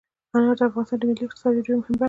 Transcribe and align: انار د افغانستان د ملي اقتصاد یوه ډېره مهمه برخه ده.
انار 0.33 0.55
د 0.59 0.61
افغانستان 0.69 0.97
د 0.99 1.03
ملي 1.09 1.23
اقتصاد 1.27 1.51
یوه 1.53 1.63
ډېره 1.65 1.77
مهمه 1.79 1.87
برخه 1.89 1.97
ده. 1.97 1.99